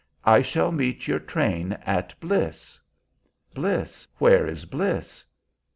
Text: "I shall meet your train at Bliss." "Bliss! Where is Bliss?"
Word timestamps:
"I 0.25 0.41
shall 0.41 0.71
meet 0.71 1.07
your 1.07 1.19
train 1.19 1.73
at 1.85 2.19
Bliss." 2.19 2.79
"Bliss! 3.53 4.07
Where 4.17 4.47
is 4.47 4.65
Bliss?" 4.65 5.23